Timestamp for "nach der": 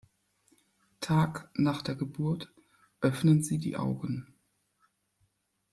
1.53-1.93